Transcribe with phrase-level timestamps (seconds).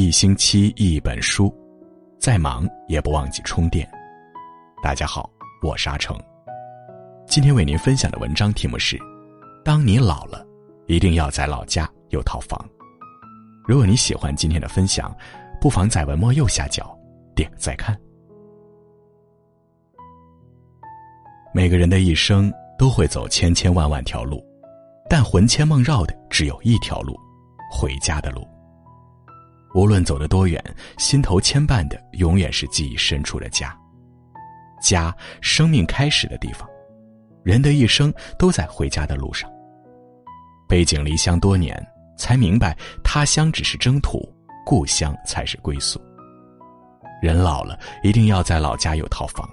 [0.00, 1.52] 一星期一本书，
[2.20, 3.84] 再忙也不忘记充电。
[4.80, 5.28] 大家好，
[5.60, 6.16] 我是阿成。
[7.26, 8.96] 今天为您分享的文章题目是：
[9.64, 10.46] 当你老了，
[10.86, 12.64] 一定要在老家有套房。
[13.66, 15.12] 如果你喜欢今天的分享，
[15.60, 16.96] 不妨在文末右下角
[17.34, 17.98] 点个再看。
[21.52, 24.40] 每个人的一生都会走千千万万条路，
[25.10, 27.18] 但魂牵梦绕的只有一条路——
[27.68, 28.46] 回家的路。
[29.74, 30.62] 无论走得多远，
[30.96, 33.76] 心头牵绊的永远是记忆深处的家。
[34.80, 36.68] 家，生命开始的地方。
[37.42, 39.50] 人的一生都在回家的路上。
[40.68, 41.74] 背井离乡多年，
[42.16, 44.20] 才明白他乡只是征途，
[44.66, 46.00] 故乡才是归宿。
[47.22, 49.48] 人老了，一定要在老家有套房，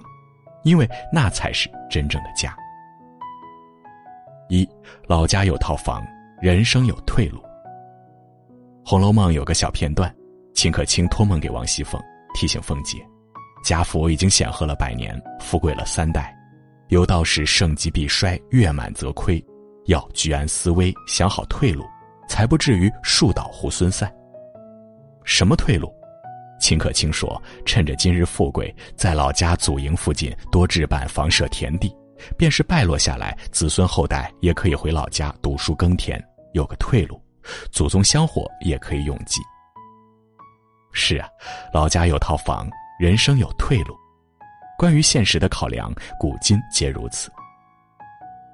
[0.62, 2.56] 因为那才是真正的家。
[4.48, 4.68] 一，
[5.08, 6.04] 老家有套房，
[6.40, 7.40] 人生有退路。
[8.88, 10.14] 《红楼梦》有个小片段，
[10.54, 12.00] 秦可卿托梦给王熙凤，
[12.34, 13.04] 提醒凤姐，
[13.64, 16.32] 贾府已经显赫了百年，富贵了三代，
[16.86, 19.44] 有道是盛极必衰，月满则亏，
[19.86, 21.84] 要居安思危，想好退路，
[22.28, 24.08] 才不至于树倒猢狲散。
[25.24, 25.92] 什么退路？
[26.60, 31.92] 秦可卿说，趁着今日富贵，在老家祖营附近多置办房舍田地，
[32.38, 37.20] 便是败落下来，子孙后代也可以回老家读书耕田，有个退路。
[37.70, 39.40] 祖宗香火也可以永继。
[40.92, 41.28] 是啊，
[41.72, 43.94] 老家有套房，人生有退路。
[44.78, 47.30] 关于现实的考量，古今皆如此。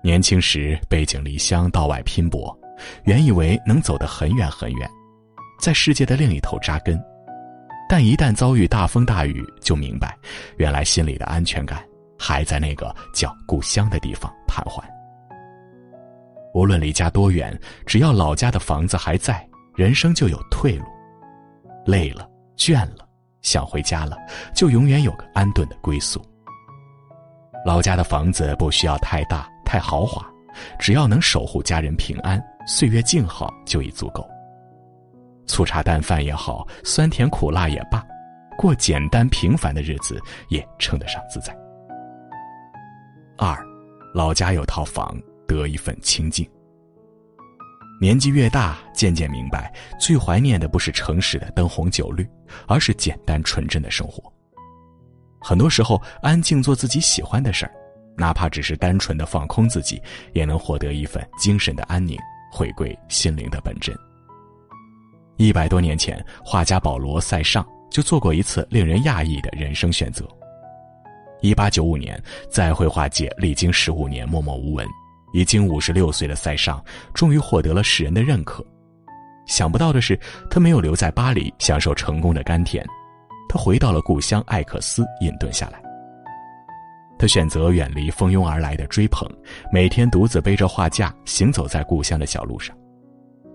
[0.02, 2.56] 年轻时背井离乡到外拼搏，
[3.04, 4.90] 原以为能走得很远很远，
[5.60, 7.00] 在世界的另一头扎根，
[7.88, 10.16] 但一旦遭遇大风大雨，就明白，
[10.56, 11.84] 原来心里的安全感
[12.18, 14.82] 还在那个叫故乡的地方徘徊。
[16.54, 20.84] 无论离家多远，只要老家的房子还在，人生就有退路。
[21.86, 23.08] 累了、倦了，
[23.40, 24.16] 想回家了，
[24.54, 26.22] 就永远有个安顿的归宿。
[27.64, 30.24] 老家的房子不需要太大、太豪华，
[30.78, 34.28] 只要能守护家人平安、岁月静好就已足够。
[35.46, 38.04] 粗茶淡饭也好，酸甜苦辣也罢，
[38.56, 41.56] 过简单平凡的日子也称得上自在。
[43.38, 43.56] 二，
[44.14, 45.16] 老家有套房。
[45.52, 46.48] 得一份清静。
[48.00, 52.26] 年纪越大，渐渐明白，最怀念的不是城市的灯红酒绿，
[52.66, 54.22] 而是简单纯真的生活。
[55.40, 57.72] 很多时候，安静做自己喜欢的事儿，
[58.16, 60.02] 哪怕只是单纯的放空自己，
[60.32, 62.18] 也能获得一份精神的安宁，
[62.52, 63.96] 回归心灵的本真。
[65.36, 70.26] 一百多年前，画家保罗·塞尚就做过一次令人讶异的人生选择。
[71.40, 72.20] 一八九五年，
[72.50, 74.86] 在绘画界历经十五年默默无闻。
[75.32, 76.82] 已经五十六岁的塞尚，
[77.14, 78.64] 终于获得了世人的认可。
[79.46, 82.86] 想不到的是，他没有留在巴黎享受成功的甘甜，
[83.48, 85.82] 他回到了故乡艾克斯隐遁下来。
[87.18, 89.28] 他选择远离蜂拥而来的追捧，
[89.72, 92.76] 每天独自背着画架行走在故乡的小路上。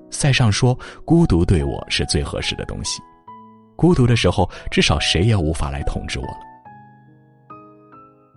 [0.09, 3.01] 塞尚说：“孤独对我是最合适的东西，
[3.75, 6.39] 孤独的时候，至少谁也无法来统治我了。”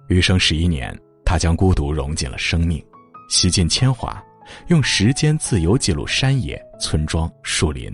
[0.08, 0.92] 余生十一年，
[1.24, 2.84] 他将孤独融进了生命。
[3.30, 4.20] 洗尽铅华，
[4.66, 7.88] 用时间自由记录山野、村庄、树林，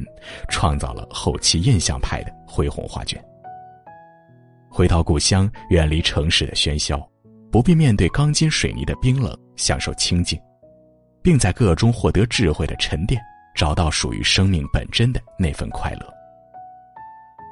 [0.49, 3.23] 创造了后期印象派的恢宏画卷。
[4.71, 7.07] 回到故乡，远离城市的喧嚣，
[7.53, 10.41] 不必面对钢筋水泥的冰冷，享受清静，
[11.23, 13.21] 并在个中获得智慧的沉淀，
[13.55, 16.15] 找到属于生命本真的那份快乐。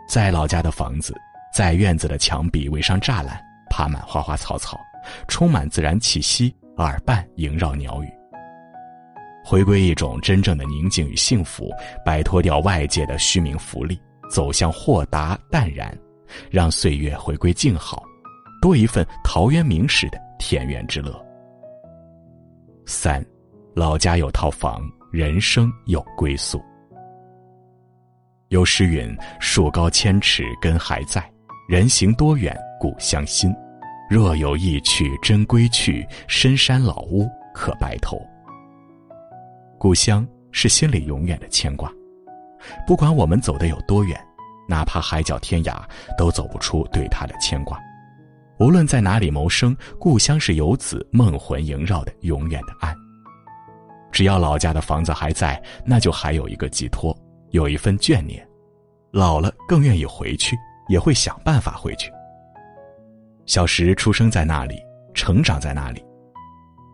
[0.08, 1.14] 在老家的房子，
[1.54, 4.80] 在院子的墙壁围上栅栏，爬满花花草草，
[5.28, 6.54] 充满自然气息。
[6.76, 8.08] 耳畔萦绕鸟语，
[9.44, 11.70] 回归一种真正的宁静与幸福，
[12.04, 13.96] 摆脱掉外界的虚名浮利，
[14.28, 15.96] 走向豁达淡然，
[16.50, 18.02] 让岁月回归静好，
[18.60, 21.24] 多一份陶渊明式的田园之乐。
[22.86, 23.24] 三，
[23.72, 24.82] 老家有套房，
[25.12, 26.60] 人生有归宿。
[28.48, 31.24] 有诗云：“树高千尺根还在，
[31.68, 33.54] 人行多远故乡心。”
[34.08, 38.20] 若有意去真归去，深山老屋可白头。
[39.78, 41.90] 故乡是心里永远的牵挂，
[42.86, 44.18] 不管我们走的有多远，
[44.68, 45.82] 哪怕海角天涯，
[46.16, 47.78] 都走不出对他的牵挂。
[48.58, 52.94] 无论在哪里谋生，故乡是游子梦魂萦绕的永远的岸。
[54.12, 57.16] 只要老家的房子还在，那就还有一个寄托，
[57.50, 58.46] 有一份眷念。
[59.10, 60.56] 老了更愿意回去，
[60.88, 62.12] 也会想办法回去。
[63.46, 64.80] 小时出生在那里，
[65.12, 66.02] 成长在那里，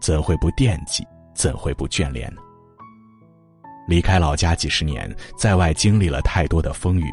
[0.01, 1.07] 怎会不惦记？
[1.33, 2.43] 怎会不眷恋呢？
[3.89, 7.11] 离开老家几十年，在外经历了太多的风雨，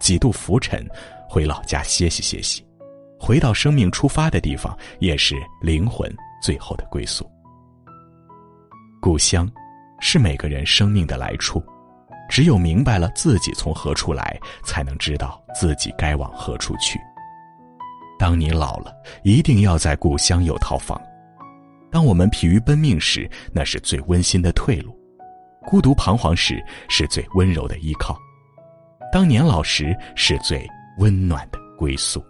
[0.00, 0.86] 几度浮沉，
[1.28, 2.66] 回老家歇息歇息，
[3.18, 7.30] 回到生命出发的地方，也是灵魂最后的归宿。
[9.00, 9.50] 故乡，
[10.00, 11.62] 是每个人生命的来处。
[12.28, 17.00] 只有明白了自己从何处来，才能知道自己该往何处去。
[18.20, 21.00] 当你老了，一定要在故乡有套房。
[21.90, 24.92] 当我们疲于奔命时，那是最温馨的退路；
[25.66, 28.14] 孤独彷徨时，是最温柔的依靠。
[29.10, 30.68] 当年老时，是最
[30.98, 32.22] 温暖的归宿。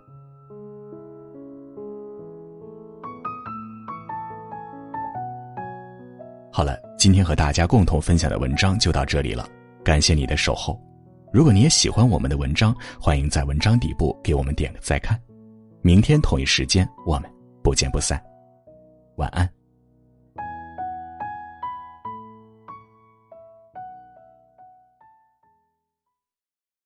[6.53, 9.45] 好了，今天和大家共同分享的文章就到这里了。
[9.83, 10.81] 感谢你的守候，
[11.33, 15.21] 如果你也喜欢我们的文章，欢迎在文章底部给我们点个再看。
[15.83, 17.31] 明天同一时间，我们
[17.63, 18.23] 不见不散。
[19.17, 19.49] 晚安。